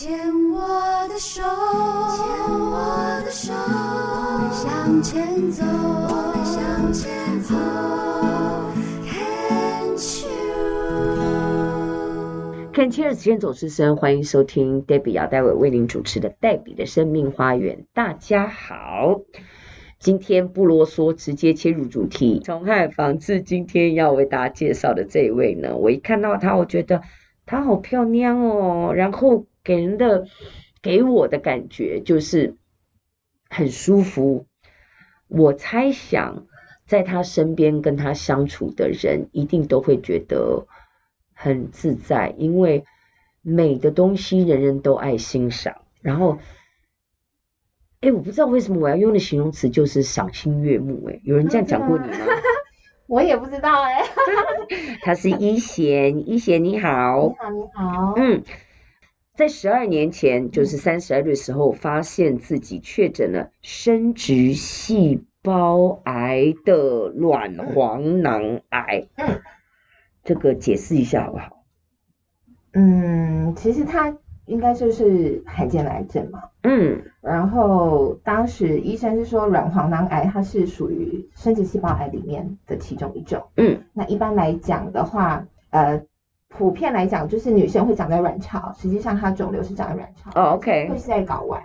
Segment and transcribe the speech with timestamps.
[0.00, 0.16] 牵
[0.52, 0.60] 我
[1.08, 2.24] 的手，牵
[2.56, 7.56] 我的手，我们向前走，我们向前走。
[12.72, 17.84] 看千二时间走之声，欢迎收听 Debbie 姚代伟为您主持的黛比的生命花园。
[17.92, 19.22] 大家好，
[19.98, 22.38] 今天不啰嗦，直接切入主题。
[22.44, 27.02] 虫害防治，今天要为大家介绍的这一位呢，我一看到她，我觉得
[27.46, 30.26] 她好漂亮哦，然后给人的
[30.80, 32.56] 给我的感觉就是
[33.50, 34.46] 很舒服。
[35.28, 36.46] 我猜想，
[36.86, 40.66] 在他身边跟他相处的人，一定都会觉得。
[41.40, 42.84] 很自在，因为
[43.42, 45.82] 美的东西人人都爱欣赏。
[46.02, 46.38] 然后，
[48.00, 51.08] 哎，我不知道为什么我要用的形容词就是赏心悦目。
[51.08, 52.26] 哎，有人这样讲过你吗？
[53.06, 54.02] 我也不知道哎。
[55.02, 57.28] 他是一贤，一贤你好。
[57.28, 58.14] 你好，你好。
[58.16, 58.42] 嗯，
[59.38, 69.06] 在十二年前，就是三十二岁的时候，发现自己确诊了生殖细胞癌的卵黄囊癌。
[69.14, 69.40] 嗯。
[70.24, 71.64] 这个解释一下好不好？
[72.72, 76.42] 嗯，其实它应该就是罕见癌症嘛。
[76.64, 77.04] 嗯。
[77.20, 83.46] 然后当时医生是说卵黄囊癌它是属于生殖细胞癌里面的其中一种。
[83.56, 83.84] 嗯。
[83.92, 86.02] 那一般来讲的话，呃，
[86.48, 90.30] 普遍来讲就是女生会长在卵巢，实际上她肿瘤是长在卵巢。
[90.40, 90.88] 哦，OK。
[90.88, 91.62] 会是在睾丸。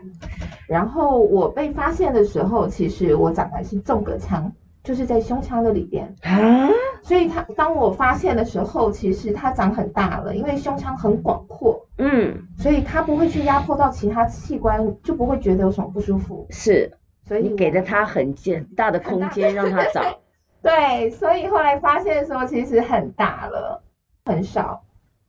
[0.67, 4.51] 然后我被发现的时候，其实我长的是纵隔腔。
[4.83, 6.67] 就是在胸腔的里边啊，
[7.03, 16.45] 所以他当我发现的时候，其实它长很大了，因为胸腔很广阔，嗯，所以它不会去压迫到其他器官，就不会觉得有什么不舒服。
[16.49, 16.91] 是，
[17.25, 18.35] 所以你给了它很
[18.75, 20.03] 大的空间让它长。
[20.61, 23.81] 对，所以后来发现说其实很大了，
[24.25, 24.83] 很少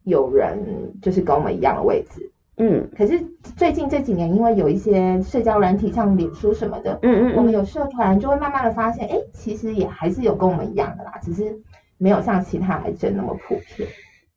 [0.05, 2.31] 有人就是跟我们一样的位置。
[2.57, 3.21] 嗯，可是
[3.57, 11.59] 最近这几年，因为有一些社交软体，像脸书什么的，嗯嗯，我们有社团，就会慢慢的发现，哎，其实也还是有跟我们一样的啦，只是
[11.99, 13.89] 没有像其他癌症那么普遍。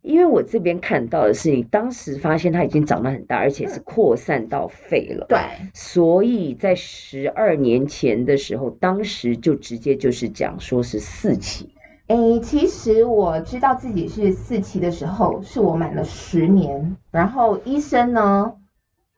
[0.02, 5.28] 因为我这边看到的是，你当时发现它已经长得很大，而且是扩散到肺了。
[5.30, 5.38] 对，
[5.74, 11.70] 所以在十二年前的时候，当时就直接就是讲说是四期。
[12.08, 18.54] 诶，其实我知道自己是四期的时候，是我满了十年，然后医生呢，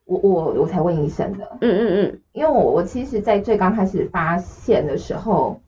[0.04, 5.60] 我我我才问医生的，嗯嗯嗯，因为我我其实，在最刚开始发现的时候，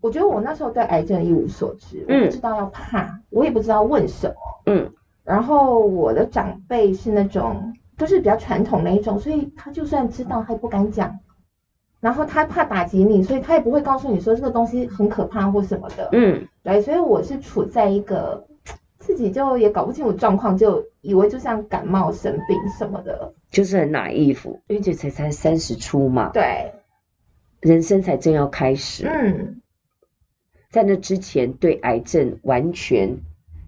[0.00, 4.34] 我觉得我那时候对癌症一无所知，我不知道要怕，我也不知道问什么，
[4.64, 4.90] 嗯，
[5.24, 11.18] 然后我的长辈是那种就是比较传统那一种，所以他就算知道，他也不敢讲。
[12.00, 16.08] 然后他怕打击你，所以他也不会告诉你说这个东西很可怕或什么的。
[16.12, 18.46] 嗯，对，所以我是处在一个
[18.98, 26.30] 自己就也搞不清楚状况，就以为就像感冒生病什么的，就是很 naive，因为这才才三十出嘛。
[26.32, 26.72] 对，
[27.60, 29.06] 人生才正要开始。
[29.06, 29.60] 嗯，
[30.70, 33.18] 在那之前对癌症完全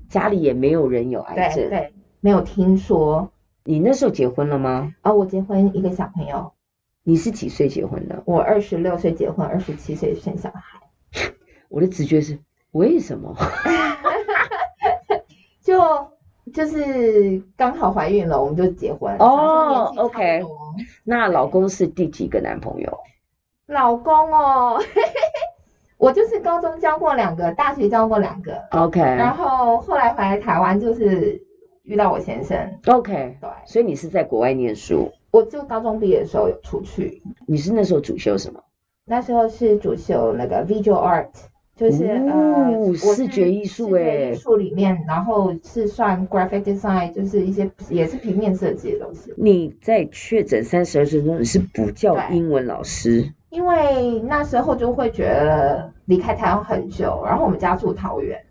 [0.08, 3.30] 家里也没有人有癌症，对，对，没有听说。
[3.64, 4.94] 你那时候结婚了吗？
[5.02, 6.51] 哦，我结婚一个小朋友。
[7.04, 8.22] 你是几岁结婚的？
[8.26, 10.80] 我二十六岁结婚，二十七岁生小孩。
[11.68, 12.38] 我的直觉是
[12.70, 13.34] 为什么？
[15.62, 15.80] 就
[16.52, 19.16] 就是刚好怀孕了，我们就结婚。
[19.18, 20.42] 哦、oh，OK。
[21.04, 22.98] 那老公是第几个男朋友？
[23.66, 24.82] 老公哦，
[25.96, 28.60] 我就是高中交过两个，大学交过两个。
[28.72, 29.00] OK。
[29.00, 31.42] 然后后来回来台湾，就是
[31.84, 32.78] 遇到我先生。
[32.86, 33.38] OK。
[33.40, 33.50] 对。
[33.66, 35.12] 所以你是在国外念书？
[35.32, 37.22] 我就高中毕业的时候有出去。
[37.46, 38.60] 你是那时候主修什么？
[39.04, 41.30] 那时候是主修那个 visual art，
[41.74, 49.32] 就是、哦、呃，视觉艺术诶，艺术里面，然后是算 graphic design，就是一些也是平面设计的东西。
[49.36, 53.32] 你在确诊三十二岁中，你是不教英文老师？
[53.50, 58.44] 因为那时候就会觉得离开台湾很久，然后我们家住桃园。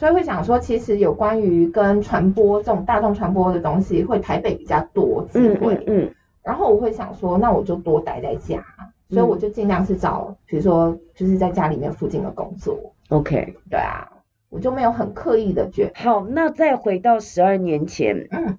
[0.00, 5.74] 所以会想说，其实有关于跟传播这种大众传播的东西，会台北比较多机会。
[5.74, 6.14] 嗯，嗯，嗯。
[6.42, 8.64] 然后我会想说，那我就多待在家，
[9.10, 12.94] 所以我就尽量是找，比如说就是在家里面附近的工作。
[13.10, 13.54] OK。
[13.68, 14.10] 对啊，
[14.48, 15.92] 我就没有很刻意的觉得。
[15.96, 18.56] 好，那再回到十二年前，嗯，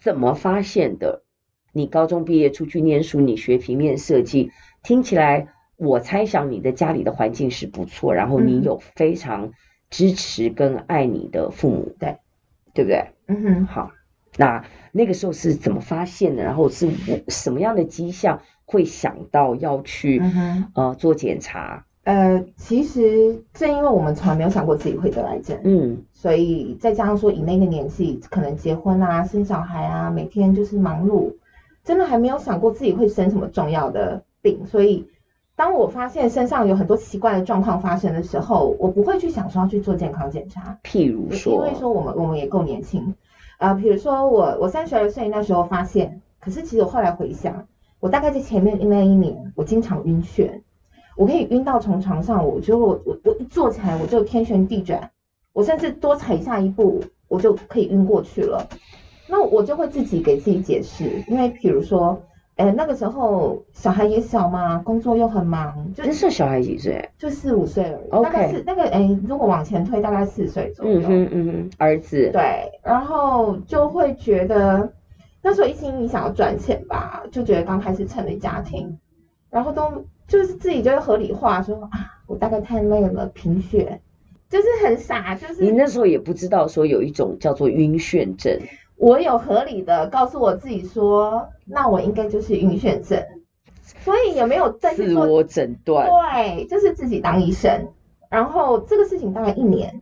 [0.00, 1.24] 怎么发现的？
[1.74, 4.50] 你高中毕业出去念书，你学平面设计，
[4.82, 9.52] 听起来我猜想你的家里的环境是不错，然后你有非常。
[9.90, 12.18] 支持跟爱你的父母，对，
[12.72, 13.10] 对不对？
[13.26, 13.90] 嗯哼，好。
[14.36, 16.44] 那那个时候是怎么发现的？
[16.44, 16.88] 然后是
[17.28, 21.84] 什么样的迹象会想到要去、嗯、呃做检查？
[22.04, 31.34] 呃，其实正因为我们从来没有想过自己会得癌症，嗯，所以再加上说以那个年纪，可能结婚啊、生小孩啊，每天就是忙碌，
[31.84, 34.64] 真的还没有想过自己会生什么重要的病。
[34.64, 35.08] 所以
[35.60, 40.78] 当我发现身上有很多奇怪的状况发生的时候，我不会去想说要去做健康检查。
[40.82, 43.14] 譬如说，因为说我们我们也够年轻
[43.58, 47.66] 啊，呃，比如说我我三十二岁那时候发现，可是其实我后来回想，
[48.00, 50.62] 我大概在前面那一年，我经常晕眩。
[51.14, 55.10] 我可以晕到从床上，我觉得我我我一坐起来我就天旋地转，
[55.52, 58.66] 我甚至多踩下一步我就可以晕过去了。
[59.28, 62.22] 那我就会自己给自己解释，因为比如说，
[62.60, 67.08] 哎，那个时候小孩也小嘛，工作又很忙，就是小孩几岁？
[67.18, 68.22] 就四五岁而已，okay.
[68.22, 71.00] 大概是那个哎，如果往前推大概四岁左右。
[71.00, 72.30] 嗯哼嗯哼，儿子。
[72.32, 74.92] 对，然后就会觉得
[75.42, 78.98] 那时候一心你想要赚钱吧，就觉得刚开始成立家庭，
[79.50, 80.04] 然后都。
[80.30, 84.00] 就是自己就会合理化说啊，我大概太累了，贫血，
[84.48, 88.60] 就是很傻，就是你那时候也不知道说有一种叫做晕眩症，
[89.00, 93.24] 我有合理的告诉我自己说，那我应该就是晕眩症，
[93.82, 96.06] 所以也没有再去做自我诊断？
[96.06, 97.88] 对，就是自己当医生，
[98.28, 100.00] 然后这个事情大概一年，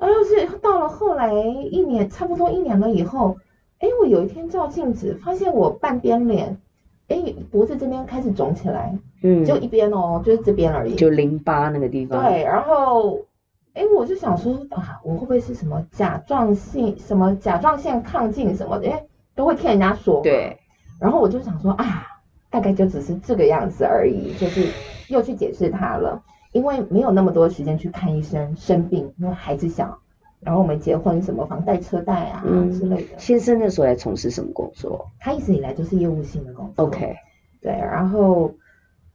[0.00, 3.36] 然后是到了后来一年，差不多一年了以后，
[3.78, 6.60] 哎，我有一天照镜子，发现我半边脸。
[7.08, 12.20] 哎，脖子这边开始肿起来，嗯，就一边哦，就是这边而已，就淋巴那个地方。
[12.20, 13.20] 对，然后，
[13.76, 18.86] 哎，我就想说啊，我会不会是什么甲状腺什么甲状腺亢进什么的？
[18.86, 20.22] 因为都会听人家说。
[20.22, 20.58] 对。
[20.98, 22.06] 然后我就想说啊，
[22.48, 24.66] 大概就只是这个样子而已，就是
[25.08, 29.98] 又去解释他了，因为没有那么多时间去看医生，生病，因为孩子小。
[30.40, 33.18] 然后我们结婚什么房贷车贷啊、嗯、之类的。
[33.18, 35.10] 先生那时候来从事什么工作？
[35.18, 36.86] 他一直以来都是业务性的工作。
[36.86, 37.14] OK。
[37.60, 38.54] 对，然后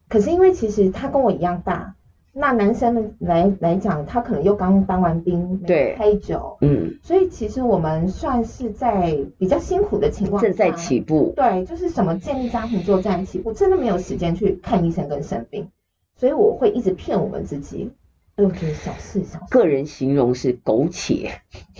[0.08, 1.96] 可是因为其实他跟我一样大，
[2.34, 11.34] 那男生来来讲，他可能又刚当完兵，没太久，嗯，所以其实我们算是在比较辛苦的情况下，正在起步。
[11.36, 15.70] 对，就是什么建立家庭作战起步，真的没有时间去看医生跟生病，
[16.16, 17.92] 所以我会一直骗我们自己。
[18.38, 21.30] 我觉得小事小事，个人形容是苟且，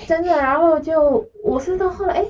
[0.06, 0.36] 真的。
[0.38, 2.26] 然后就我是到后来，哎，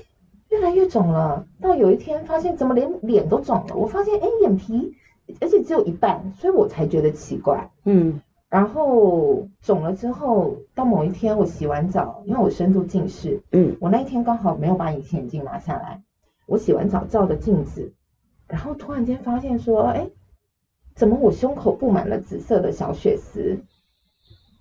[0.49, 1.45] 越来越肿了。
[1.59, 3.75] 到有一天发现，怎么连脸都肿了？
[3.75, 4.93] 我发现，哎，眼皮，
[5.39, 7.69] 而且只有一半，所以我才觉得奇怪。
[7.85, 8.21] 嗯。
[8.49, 16.01] 然后肿了之后，到某一天我洗完澡，因为我深度近视，嗯，我那一天刚好没有把隐形眼镜拿下来。
[16.47, 17.93] 我洗完澡照的镜子，
[18.49, 20.09] 然后突然间发现说，哎，
[20.95, 23.63] 怎么我胸口布满了紫色的小血丝？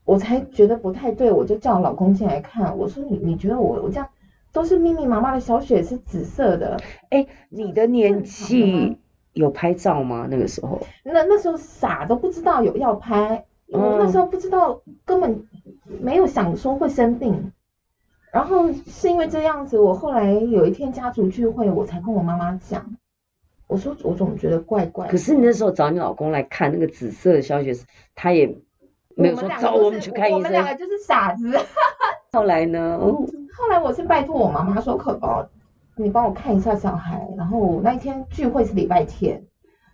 [0.04, 2.78] 我才觉得不太对，我就叫我老公进来看。
[2.78, 4.08] 我说，你你觉得我我这样
[4.52, 6.80] 都是密密麻麻的小血是紫色的？
[7.10, 8.98] 哎，你的年纪
[9.32, 10.26] 有拍照吗？
[10.30, 10.80] 那个时候？
[11.04, 15.46] 那那时候傻都不知道有要拍，我那时候不知道，根本
[16.00, 17.52] 没有想说会生病。
[18.32, 22.96] 然后是因为这样子，我后来有一天家族聚会，我才跟我妈妈讲，
[23.66, 25.08] 我说我总觉得怪怪。
[25.08, 27.74] 可是你那时候找你老公来看那个紫色的小血，
[28.14, 28.58] 他也。
[29.16, 31.58] 没有说找我们去看医生，我们两个就是傻子。
[32.32, 32.98] 后来呢？
[32.98, 35.46] 后来我是拜托我妈妈说，可宝，
[36.00, 37.28] 你帮我看一下小孩。
[37.36, 39.42] 然后那一天聚会是礼拜天，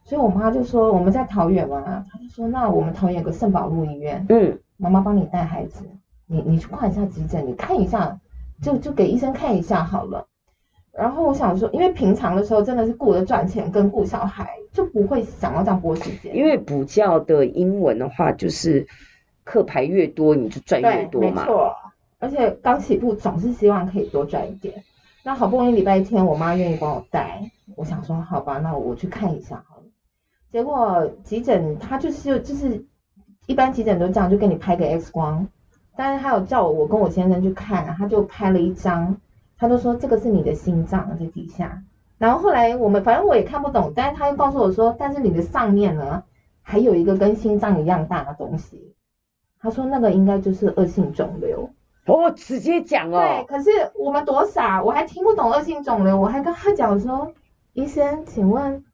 [0.04, 5.84] 所以我妈就说我们在桃园嘛，她就说那我们桃园有个圣保禄医院，嗯，妈妈帮你带孩子，
[6.26, 8.18] 你你去看一下急诊，你看一下，
[8.62, 10.26] 就就给医生看一下好了。
[10.92, 16.34] 然后我想说，因为平常的时候真的是顾着赚钱跟顾小孩，就不会想要这样拨时间。
[16.36, 18.86] 因为补教的英文的话就是。
[19.48, 21.42] 课牌越多，你就赚越多嘛。
[21.42, 21.72] 没错，
[22.18, 24.82] 而且刚起步总是希望可以多赚一点。
[25.26, 29.82] 那好不容易礼拜天，我妈愿意帮我带，我想说好吧，那我去看一下好了。
[30.52, 32.86] 结果急诊他就是就是
[33.46, 35.48] 一般急诊都这样，就给你拍个 X 光。
[35.96, 39.16] 但是他有叫我我跟我先生去看，他就拍了一张，
[39.58, 41.82] 他就说这个是你的心脏在底下。
[42.18, 46.22] 然后后来我们反正我也看不懂，但是他又告诉我说，但是你的上面呢
[46.62, 48.94] 还有一个跟心脏一样大的东西。
[49.58, 51.68] 他说那个应该就是恶性肿瘤，
[52.06, 53.18] 哦，直接讲哦。
[53.18, 57.32] 对，可是我们多傻，我还听不懂恶性肿瘤，我还跟他讲说，
[57.72, 58.84] 医生，请问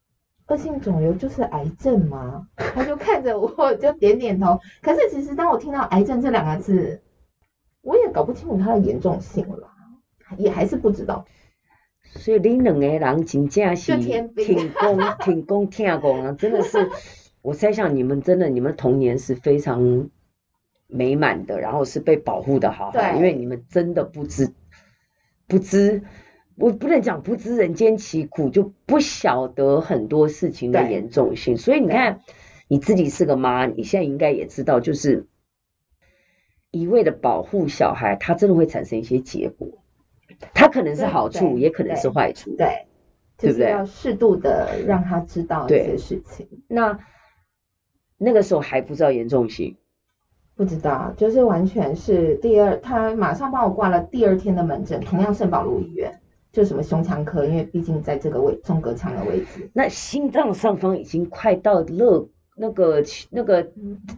[0.47, 2.47] 恶性肿瘤就是癌症吗？
[2.57, 4.59] 他就看着我就点点头。
[4.81, 7.03] 可是其实当我听到癌症这两个字，
[7.83, 9.69] 我也搞不清楚它的严重性了，
[10.39, 11.27] 也还是不知道。
[12.15, 16.91] 所以你两个人真正是挺功 挺功听功啊，真的是，
[17.43, 20.09] 我猜想你们真的你们童年是非常。
[20.93, 24.53] 美满的，然后是被保护的好好，因为你们真的不知
[25.49, 26.03] 不知，
[26.55, 31.57] 我不能讲不知人间疾苦，就不晓得很多事情的严重性。
[31.57, 32.21] 所以你看，
[32.69, 35.27] 你自己是个妈，你现在应该也知道，就是
[36.71, 39.83] 一味的保护小孩，他真的会产生一些结果，
[40.55, 42.87] 他可能是好处，也可能是坏处，对，
[43.39, 43.67] 对不对？
[43.67, 46.49] 就是要适度的让他知道一些事情。
[46.69, 46.99] 那
[48.19, 49.77] 那个时候还不知道严重性。
[50.55, 56.21] 不知道，就是完全是第二，他马上帮我挂了第二天的门诊，同样圣保罗医院，
[56.53, 59.71] 就什么胸腔科，因为毕竟在这个位中隔腔的位置。
[59.73, 63.67] 那心脏上方已经快到肋那个那个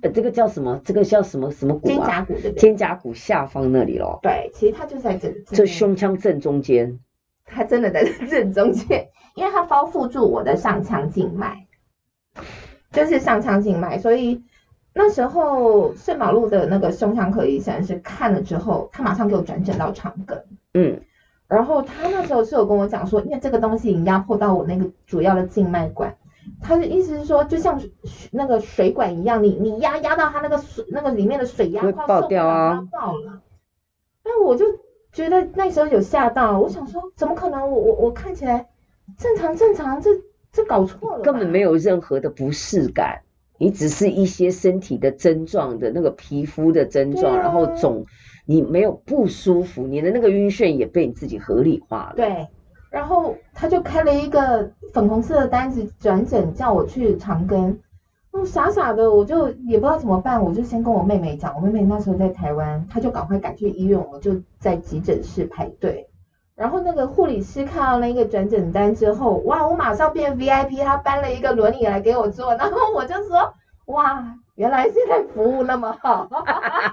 [0.02, 0.80] 呃这个叫什么？
[0.84, 1.92] 这个叫什么什么骨啊？
[1.92, 2.52] 肩胛骨对？
[2.54, 4.18] 肩胛骨下方那里咯。
[4.20, 6.98] 对，其实它就在这这胸腔正中间。
[7.44, 11.68] 它真的在正中间，因为它包覆住我的上腔静脉，
[12.90, 14.42] 就是上腔静脉，所以。
[14.96, 20.40] 那时候圣保禄的那个胸腔科医生是看了之后，他马上给我转诊到长庚。
[20.72, 21.00] 嗯，
[21.48, 26.16] 然后他那时候是有跟我讲说，因为这个东西已经压迫到我那个主要的静脉管，
[26.62, 27.82] 他的意思是说，就像
[28.30, 33.40] 那个水管一样，你你压压到他那个水那个里面的水压快爆掉啊，爆了。
[34.24, 34.64] 那我就
[35.12, 37.76] 觉得那时候有吓到，我想说，怎么可能我？
[37.76, 38.68] 我我我看起来
[39.18, 40.10] 正常正常，这
[40.52, 43.22] 这搞错了，根本没有任何的不适感。
[43.64, 48.04] 你只是一些身体的症状的那个皮肤的症状，啊、然后总
[48.44, 52.12] 你没有不舒服，你的那个晕眩也被你自己合理化了。
[52.14, 52.46] 对，
[52.90, 57.74] 然后他就开了一个粉红色的单子转诊，叫我去长庚。
[58.32, 66.06] 我傻傻的，我就也不知道怎么办，我就先跟我妹妹讲，我妹妹那时候在台湾，她就赶快赶去医院，我就在急诊室排队。
[66.56, 73.54] 然后那个护理师看到那个转诊单之后，哇，我马上变 VIP，他搬了一个轮椅来给我坐，然后我就说，
[73.86, 76.28] 哇，原来现在服务那么好。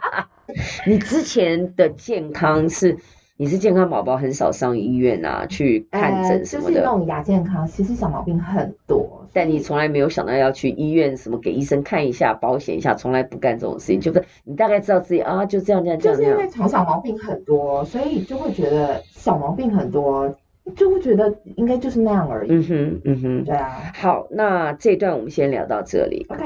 [0.88, 2.98] 你之前的健康是？
[3.42, 6.70] 你是健康宝宝，很少上医院啊，去看诊什么的。
[6.70, 9.28] 就是那种亚健康，其实小毛病很多。
[9.34, 14.00] 但你从来没有想到要去医院，什么给医生看一下，保险一下，从来不干这种事情。
[14.00, 16.18] 就是你大概知道自己啊，就这样这样这样。
[16.20, 20.36] 就是因为从小毛病很多，所以就会觉得小毛病很多，
[20.76, 22.52] 就会觉得应该就是那样而已。
[22.52, 23.92] 嗯哼，嗯哼，对啊。
[23.96, 26.28] 好，那这段我们先聊到这里。
[26.30, 26.46] OK。